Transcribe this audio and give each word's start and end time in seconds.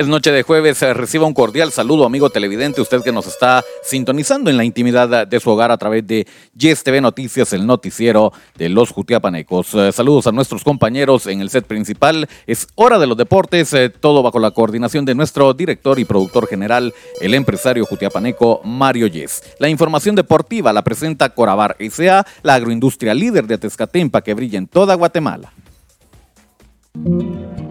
Es 0.00 0.08
noche 0.08 0.32
de 0.32 0.44
jueves, 0.44 0.80
eh, 0.80 0.94
reciba 0.94 1.26
un 1.26 1.34
cordial 1.34 1.72
saludo, 1.72 2.06
amigo 2.06 2.30
televidente, 2.30 2.80
usted 2.80 3.02
que 3.02 3.12
nos 3.12 3.26
está 3.26 3.62
sintonizando 3.82 4.48
en 4.48 4.56
la 4.56 4.64
intimidad 4.64 5.26
de 5.26 5.40
su 5.40 5.50
hogar 5.50 5.70
a 5.70 5.76
través 5.76 6.06
de 6.06 6.26
Yes 6.56 6.82
TV 6.82 7.02
Noticias, 7.02 7.52
el 7.52 7.66
noticiero 7.66 8.32
de 8.56 8.70
los 8.70 8.92
Jutiapanecos. 8.92 9.74
Eh, 9.74 9.92
saludos 9.92 10.26
a 10.26 10.32
nuestros 10.32 10.64
compañeros 10.64 11.26
en 11.26 11.42
el 11.42 11.50
set 11.50 11.66
principal. 11.66 12.26
Es 12.46 12.66
hora 12.76 12.98
de 12.98 13.06
los 13.06 13.18
deportes, 13.18 13.74
eh, 13.74 13.90
todo 13.90 14.22
bajo 14.22 14.38
la 14.38 14.52
coordinación 14.52 15.04
de 15.04 15.14
nuestro 15.14 15.52
director 15.52 15.98
y 15.98 16.06
productor 16.06 16.48
general, 16.48 16.94
el 17.20 17.34
empresario 17.34 17.84
jutiapaneco 17.84 18.62
Mario 18.64 19.06
Yes. 19.06 19.42
La 19.58 19.68
información 19.68 20.14
deportiva 20.14 20.72
la 20.72 20.82
presenta 20.82 21.28
Corabar 21.28 21.76
S.A., 21.78 22.26
la 22.42 22.54
agroindustria 22.54 23.12
líder 23.12 23.46
de 23.46 23.56
Atezcatempa 23.56 24.22
que 24.22 24.32
brilla 24.32 24.56
en 24.56 24.66
toda 24.66 24.94
Guatemala. 24.94 25.52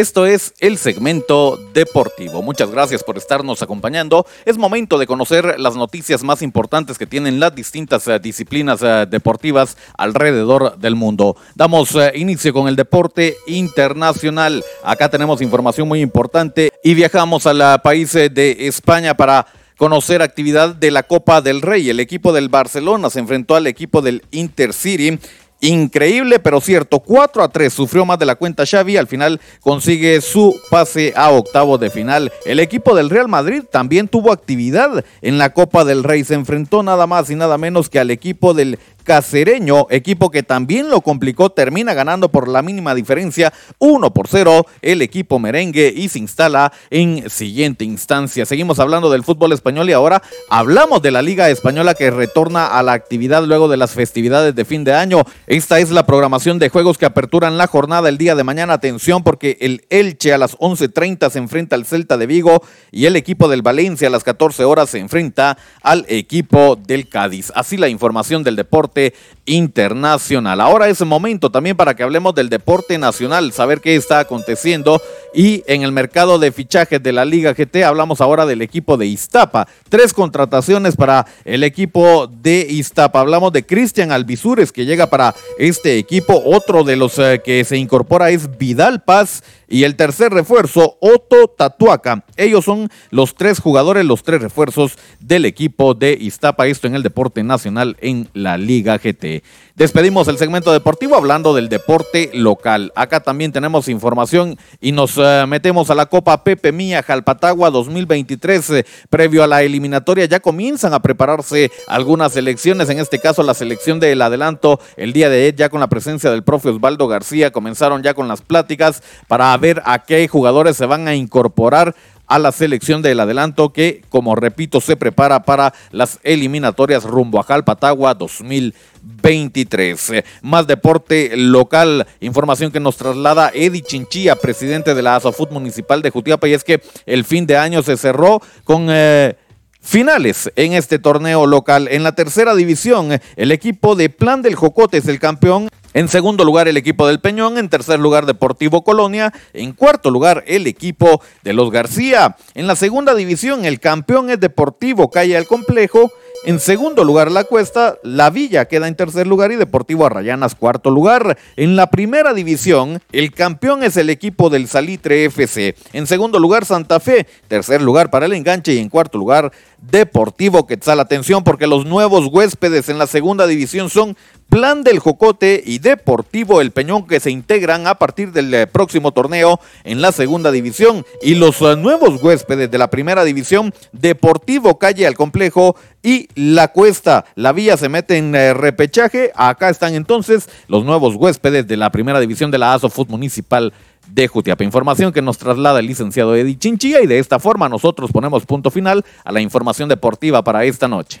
Esto 0.00 0.24
es 0.24 0.54
el 0.60 0.78
segmento 0.78 1.58
deportivo. 1.74 2.40
Muchas 2.40 2.70
gracias 2.70 3.04
por 3.04 3.18
estarnos 3.18 3.60
acompañando. 3.60 4.26
Es 4.46 4.56
momento 4.56 4.96
de 4.96 5.06
conocer 5.06 5.60
las 5.60 5.76
noticias 5.76 6.22
más 6.22 6.40
importantes 6.40 6.96
que 6.96 7.04
tienen 7.04 7.38
las 7.38 7.54
distintas 7.54 8.08
eh, 8.08 8.18
disciplinas 8.18 8.80
eh, 8.80 9.04
deportivas 9.06 9.76
alrededor 9.98 10.78
del 10.78 10.94
mundo. 10.94 11.36
Damos 11.54 11.94
eh, 11.96 12.12
inicio 12.14 12.54
con 12.54 12.66
el 12.66 12.76
deporte 12.76 13.36
internacional. 13.46 14.64
Acá 14.82 15.10
tenemos 15.10 15.42
información 15.42 15.86
muy 15.86 16.00
importante 16.00 16.72
y 16.82 16.94
viajamos 16.94 17.46
al 17.46 17.82
país 17.82 18.14
de 18.14 18.56
España 18.68 19.12
para 19.12 19.48
conocer 19.80 20.20
actividad 20.20 20.74
de 20.74 20.90
la 20.90 21.02
Copa 21.02 21.40
del 21.40 21.62
Rey. 21.62 21.88
El 21.88 22.00
equipo 22.00 22.34
del 22.34 22.50
Barcelona 22.50 23.08
se 23.08 23.18
enfrentó 23.18 23.54
al 23.54 23.66
equipo 23.66 24.02
del 24.02 24.22
Intercity 24.30 25.18
Increíble, 25.60 26.38
pero 26.38 26.60
cierto. 26.60 27.00
4 27.00 27.42
a 27.42 27.48
3 27.48 27.72
sufrió 27.72 28.06
más 28.06 28.18
de 28.18 28.26
la 28.26 28.36
cuenta 28.36 28.64
Xavi. 28.64 28.96
Al 28.96 29.06
final 29.06 29.40
consigue 29.60 30.20
su 30.22 30.58
pase 30.70 31.12
a 31.14 31.30
octavo 31.30 31.76
de 31.76 31.90
final. 31.90 32.32
El 32.46 32.60
equipo 32.60 32.94
del 32.94 33.10
Real 33.10 33.28
Madrid 33.28 33.62
también 33.70 34.08
tuvo 34.08 34.32
actividad 34.32 35.04
en 35.20 35.38
la 35.38 35.52
Copa 35.52 35.84
del 35.84 36.02
Rey. 36.02 36.24
Se 36.24 36.34
enfrentó 36.34 36.82
nada 36.82 37.06
más 37.06 37.28
y 37.30 37.36
nada 37.36 37.58
menos 37.58 37.90
que 37.90 37.98
al 37.98 38.10
equipo 38.10 38.54
del 38.54 38.78
Cacereño, 39.10 39.88
equipo 39.90 40.30
que 40.30 40.44
también 40.44 40.88
lo 40.88 41.00
complicó, 41.00 41.50
termina 41.50 41.94
ganando 41.94 42.28
por 42.28 42.46
la 42.46 42.62
mínima 42.62 42.94
diferencia 42.94 43.52
1 43.80 44.14
por 44.14 44.28
0 44.28 44.64
el 44.82 45.02
equipo 45.02 45.40
merengue 45.40 45.92
y 45.96 46.08
se 46.08 46.20
instala 46.20 46.72
en 46.90 47.28
siguiente 47.28 47.84
instancia. 47.84 48.46
Seguimos 48.46 48.78
hablando 48.78 49.10
del 49.10 49.24
fútbol 49.24 49.52
español 49.52 49.90
y 49.90 49.94
ahora 49.94 50.22
hablamos 50.48 51.02
de 51.02 51.10
la 51.10 51.22
Liga 51.22 51.50
Española 51.50 51.94
que 51.94 52.12
retorna 52.12 52.68
a 52.68 52.84
la 52.84 52.92
actividad 52.92 53.42
luego 53.42 53.66
de 53.66 53.78
las 53.78 53.94
festividades 53.94 54.54
de 54.54 54.64
fin 54.64 54.84
de 54.84 54.94
año. 54.94 55.24
Esta 55.48 55.80
es 55.80 55.90
la 55.90 56.06
programación 56.06 56.60
de 56.60 56.68
juegos 56.68 56.96
que 56.96 57.06
aperturan 57.06 57.58
la 57.58 57.66
jornada 57.66 58.08
el 58.08 58.16
día 58.16 58.36
de 58.36 58.44
mañana. 58.44 58.74
Atención 58.74 59.24
porque 59.24 59.58
el 59.60 59.86
Elche 59.90 60.32
a 60.32 60.38
las 60.38 60.56
11.30 60.58 61.30
se 61.30 61.38
enfrenta 61.40 61.74
al 61.74 61.84
Celta 61.84 62.16
de 62.16 62.28
Vigo 62.28 62.62
y 62.92 63.06
el 63.06 63.16
equipo 63.16 63.48
del 63.48 63.62
Valencia 63.62 64.06
a 64.06 64.12
las 64.12 64.22
14 64.22 64.62
horas 64.62 64.90
se 64.90 65.00
enfrenta 65.00 65.58
al 65.82 66.06
equipo 66.08 66.76
del 66.76 67.08
Cádiz. 67.08 67.50
Así 67.56 67.76
la 67.76 67.88
información 67.88 68.44
del 68.44 68.54
deporte 68.54 68.99
internacional. 69.46 70.60
Ahora 70.60 70.88
es 70.88 71.00
momento 71.04 71.50
también 71.50 71.76
para 71.76 71.94
que 71.94 72.02
hablemos 72.02 72.34
del 72.34 72.48
deporte 72.48 72.98
nacional, 72.98 73.52
saber 73.52 73.80
qué 73.80 73.96
está 73.96 74.20
aconteciendo 74.20 75.00
y 75.34 75.62
en 75.66 75.82
el 75.82 75.92
mercado 75.92 76.38
de 76.38 76.52
fichajes 76.52 77.02
de 77.02 77.12
la 77.12 77.24
Liga 77.24 77.54
GT 77.54 77.84
hablamos 77.84 78.20
ahora 78.20 78.46
del 78.46 78.62
equipo 78.62 78.96
de 78.96 79.06
Iztapa. 79.06 79.66
Tres 79.88 80.12
contrataciones 80.12 80.96
para 80.96 81.26
el 81.44 81.64
equipo 81.64 82.26
de 82.26 82.66
Iztapa. 82.68 83.20
Hablamos 83.20 83.52
de 83.52 83.64
Cristian 83.66 84.12
Alvisures 84.12 84.72
que 84.72 84.86
llega 84.86 85.08
para 85.08 85.34
este 85.58 85.98
equipo. 85.98 86.40
Otro 86.44 86.84
de 86.84 86.96
los 86.96 87.18
eh, 87.18 87.40
que 87.44 87.64
se 87.64 87.76
incorpora 87.76 88.30
es 88.30 88.58
Vidal 88.58 89.02
Paz 89.02 89.42
y 89.70 89.84
el 89.84 89.94
tercer 89.94 90.32
refuerzo, 90.32 90.98
Otto 91.00 91.46
Tatuaca. 91.48 92.24
Ellos 92.36 92.64
son 92.64 92.90
los 93.10 93.36
tres 93.36 93.60
jugadores, 93.60 94.04
los 94.04 94.24
tres 94.24 94.42
refuerzos 94.42 94.98
del 95.20 95.44
equipo 95.46 95.94
de 95.94 96.18
Iztapa. 96.20 96.66
Esto 96.66 96.88
en 96.88 96.96
el 96.96 97.04
deporte 97.04 97.44
nacional 97.44 97.96
en 98.00 98.28
la 98.34 98.58
Liga 98.58 98.98
GT. 98.98 99.42
Despedimos 99.76 100.28
el 100.28 100.36
segmento 100.36 100.72
deportivo 100.72 101.16
hablando 101.16 101.54
del 101.54 101.68
deporte 101.70 102.30
local. 102.34 102.92
Acá 102.96 103.20
también 103.20 103.52
tenemos 103.52 103.88
información 103.88 104.58
y 104.80 104.92
nos 104.92 105.16
eh, 105.16 105.46
metemos 105.48 105.88
a 105.88 105.94
la 105.94 106.06
Copa 106.06 106.44
Pepe 106.44 106.72
Mía 106.72 107.02
Jalpatagua 107.02 107.70
2023. 107.70 108.70
Eh, 108.70 108.86
previo 109.08 109.42
a 109.42 109.46
la 109.46 109.62
eliminatoria 109.62 110.26
ya 110.26 110.40
comienzan 110.40 110.92
a 110.92 111.00
prepararse 111.00 111.70
algunas 111.86 112.32
selecciones, 112.32 112.90
en 112.90 112.98
este 112.98 113.20
caso 113.20 113.42
la 113.42 113.54
selección 113.54 114.00
del 114.00 114.20
adelanto 114.20 114.80
el 114.96 115.12
día 115.12 115.30
de 115.30 115.46
hoy 115.46 115.54
ya 115.56 115.70
con 115.70 115.80
la 115.80 115.88
presencia 115.88 116.30
del 116.30 116.42
profe 116.42 116.70
Osvaldo 116.70 117.08
García. 117.08 117.52
Comenzaron 117.52 118.02
ya 118.02 118.12
con 118.12 118.28
las 118.28 118.42
pláticas 118.42 119.02
para 119.28 119.56
ver 119.60 119.82
a 119.84 120.00
qué 120.00 120.26
jugadores 120.28 120.76
se 120.76 120.86
van 120.86 121.06
a 121.08 121.14
incorporar 121.14 121.94
a 122.30 122.38
la 122.38 122.52
selección 122.52 123.02
del 123.02 123.18
adelanto 123.18 123.72
que, 123.72 124.02
como 124.08 124.36
repito, 124.36 124.80
se 124.80 124.96
prepara 124.96 125.42
para 125.42 125.74
las 125.90 126.20
eliminatorias 126.22 127.02
rumbo 127.02 127.40
a 127.40 127.42
Jalpatagua 127.42 128.14
2023. 128.14 130.12
Más 130.42 130.68
deporte 130.68 131.32
local, 131.36 132.06
información 132.20 132.70
que 132.70 132.78
nos 132.78 132.96
traslada 132.96 133.50
Eddie 133.52 133.82
Chinchilla, 133.82 134.36
presidente 134.36 134.94
de 134.94 135.02
la 135.02 135.16
ASOFUT 135.16 135.50
Municipal 135.50 136.02
de 136.02 136.10
Jutiapa, 136.10 136.46
y 136.46 136.54
es 136.54 136.62
que 136.62 136.80
el 137.04 137.24
fin 137.24 137.46
de 137.46 137.56
año 137.56 137.82
se 137.82 137.96
cerró 137.96 138.40
con... 138.64 138.86
Eh, 138.88 139.36
finales 139.82 140.52
en 140.56 140.74
este 140.74 140.98
torneo 140.98 141.46
local. 141.46 141.88
En 141.90 142.02
la 142.02 142.14
tercera 142.14 142.54
división, 142.54 143.18
el 143.36 143.50
equipo 143.50 143.96
de 143.96 144.10
Plan 144.10 144.42
del 144.42 144.54
Jocote 144.54 144.98
es 144.98 145.08
el 145.08 145.18
campeón. 145.18 145.68
En 145.92 146.08
segundo 146.08 146.44
lugar, 146.44 146.68
el 146.68 146.76
equipo 146.76 147.06
del 147.06 147.20
Peñón. 147.20 147.58
En 147.58 147.68
tercer 147.68 147.98
lugar, 147.98 148.24
Deportivo 148.24 148.84
Colonia. 148.84 149.32
En 149.52 149.72
cuarto 149.72 150.10
lugar, 150.10 150.44
el 150.46 150.66
equipo 150.66 151.20
de 151.42 151.52
los 151.52 151.70
García. 151.70 152.36
En 152.54 152.66
la 152.66 152.76
segunda 152.76 153.14
división, 153.14 153.64
el 153.64 153.80
campeón 153.80 154.30
es 154.30 154.38
Deportivo 154.38 155.10
Calle 155.10 155.36
al 155.36 155.46
Complejo. 155.46 156.10
En 156.44 156.58
segundo 156.58 157.04
lugar, 157.04 157.30
La 157.30 157.44
Cuesta, 157.44 157.98
La 158.02 158.30
Villa 158.30 158.64
queda 158.64 158.88
en 158.88 158.94
tercer 158.94 159.26
lugar 159.26 159.52
y 159.52 159.56
Deportivo 159.56 160.06
Arrayanas 160.06 160.54
cuarto 160.54 160.90
lugar. 160.90 161.36
En 161.56 161.76
la 161.76 161.90
primera 161.90 162.32
división, 162.32 163.02
el 163.12 163.32
campeón 163.32 163.82
es 163.82 163.98
el 163.98 164.08
equipo 164.08 164.48
del 164.48 164.66
Salitre 164.66 165.26
FC. 165.26 165.74
En 165.92 166.06
segundo 166.06 166.38
lugar, 166.38 166.64
Santa 166.64 166.98
Fe. 166.98 167.26
Tercer 167.48 167.82
lugar 167.82 168.10
para 168.10 168.24
el 168.24 168.32
enganche 168.32 168.72
y 168.72 168.78
en 168.78 168.88
cuarto 168.88 169.18
lugar, 169.18 169.52
Deportivo 169.82 170.66
Quetzal. 170.66 171.00
Atención 171.00 171.44
porque 171.44 171.66
los 171.66 171.84
nuevos 171.84 172.26
huéspedes 172.32 172.88
en 172.88 172.98
la 172.98 173.06
segunda 173.06 173.46
división 173.46 173.90
son 173.90 174.16
Plan 174.50 174.82
del 174.82 174.98
Jocote 174.98 175.62
y 175.64 175.78
Deportivo 175.78 176.60
El 176.60 176.72
Peñón 176.72 177.06
que 177.06 177.20
se 177.20 177.30
integran 177.30 177.86
a 177.86 177.94
partir 177.94 178.32
del 178.32 178.52
eh, 178.52 178.66
próximo 178.66 179.12
torneo 179.12 179.60
en 179.84 180.02
la 180.02 180.10
segunda 180.10 180.50
división 180.50 181.06
y 181.22 181.36
los 181.36 181.62
eh, 181.62 181.76
nuevos 181.76 182.20
huéspedes 182.20 182.68
de 182.68 182.76
la 182.76 182.90
primera 182.90 183.22
división 183.22 183.72
Deportivo 183.92 184.76
Calle 184.76 185.06
al 185.06 185.14
Complejo 185.14 185.76
y 186.02 186.26
La 186.34 186.66
Cuesta. 186.66 187.26
La 187.36 187.52
vía 187.52 187.76
se 187.76 187.88
mete 187.88 188.16
en 188.16 188.34
eh, 188.34 188.52
repechaje. 188.52 189.30
Acá 189.36 189.70
están 189.70 189.94
entonces 189.94 190.50
los 190.66 190.84
nuevos 190.84 191.14
huéspedes 191.14 191.68
de 191.68 191.76
la 191.76 191.90
primera 191.90 192.18
división 192.18 192.50
de 192.50 192.58
la 192.58 192.74
ASO 192.74 192.90
Fútbol 192.90 193.12
Municipal 193.12 193.72
de 194.08 194.26
Jutiapa. 194.26 194.64
Información 194.64 195.12
que 195.12 195.22
nos 195.22 195.38
traslada 195.38 195.78
el 195.78 195.86
licenciado 195.86 196.34
Eddie 196.34 196.58
Chinchilla 196.58 197.00
y 197.00 197.06
de 197.06 197.20
esta 197.20 197.38
forma 197.38 197.68
nosotros 197.68 198.10
ponemos 198.10 198.44
punto 198.46 198.72
final 198.72 199.04
a 199.22 199.30
la 199.30 199.40
información 199.40 199.88
deportiva 199.88 200.42
para 200.42 200.64
esta 200.64 200.88
noche. 200.88 201.20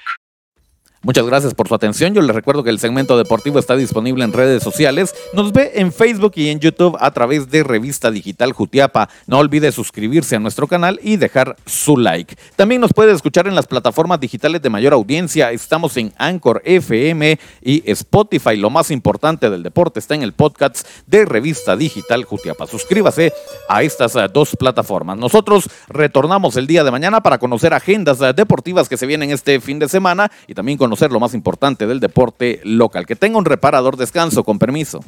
Muchas 1.03 1.25
gracias 1.25 1.55
por 1.55 1.67
su 1.67 1.73
atención. 1.73 2.13
Yo 2.13 2.21
les 2.21 2.35
recuerdo 2.35 2.63
que 2.63 2.69
el 2.69 2.77
segmento 2.77 3.17
deportivo 3.17 3.57
está 3.57 3.75
disponible 3.75 4.23
en 4.23 4.33
redes 4.33 4.61
sociales. 4.61 5.15
Nos 5.33 5.51
ve 5.51 5.71
en 5.73 5.91
Facebook 5.91 6.33
y 6.35 6.49
en 6.49 6.59
YouTube 6.59 6.95
a 6.99 7.09
través 7.09 7.49
de 7.49 7.63
Revista 7.63 8.11
Digital 8.11 8.53
Jutiapa. 8.53 9.09
No 9.25 9.39
olvide 9.39 9.71
suscribirse 9.71 10.35
a 10.35 10.39
nuestro 10.39 10.67
canal 10.67 10.99
y 11.01 11.17
dejar 11.17 11.55
su 11.65 11.97
like. 11.97 12.35
También 12.55 12.81
nos 12.81 12.93
puede 12.93 13.13
escuchar 13.13 13.47
en 13.47 13.55
las 13.55 13.65
plataformas 13.65 14.19
digitales 14.19 14.61
de 14.61 14.69
mayor 14.69 14.93
audiencia. 14.93 15.51
Estamos 15.51 15.97
en 15.97 16.13
Anchor 16.19 16.61
FM 16.65 17.39
y 17.63 17.81
Spotify. 17.89 18.55
Lo 18.57 18.69
más 18.69 18.91
importante 18.91 19.49
del 19.49 19.63
deporte 19.63 19.99
está 19.99 20.13
en 20.13 20.21
el 20.21 20.33
podcast 20.33 20.87
de 21.07 21.25
Revista 21.25 21.75
Digital 21.75 22.25
Jutiapa. 22.25 22.67
Suscríbase 22.67 23.33
a 23.67 23.81
estas 23.81 24.15
eh, 24.15 24.27
dos 24.31 24.55
plataformas. 24.55 25.17
Nosotros 25.17 25.67
retornamos 25.87 26.57
el 26.57 26.67
día 26.67 26.83
de 26.83 26.91
mañana 26.91 27.21
para 27.21 27.39
conocer 27.39 27.73
agendas 27.73 28.21
eh, 28.21 28.33
deportivas 28.33 28.87
que 28.87 28.97
se 28.97 29.07
vienen 29.07 29.31
este 29.31 29.59
fin 29.59 29.79
de 29.79 29.89
semana 29.89 30.31
y 30.45 30.53
también 30.53 30.77
con 30.77 30.90
conocer 30.91 31.13
lo 31.13 31.21
más 31.21 31.33
importante 31.33 31.87
del 31.87 32.01
deporte 32.01 32.59
local. 32.65 33.05
Que 33.05 33.15
tenga 33.15 33.37
un 33.37 33.45
reparador 33.45 33.95
descanso, 33.95 34.43
con 34.43 34.59
permiso. 34.59 34.99